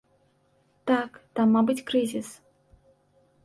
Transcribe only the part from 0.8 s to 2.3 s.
Так, там, мабыць, крызіс.